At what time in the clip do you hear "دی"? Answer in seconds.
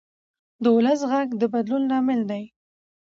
2.31-2.43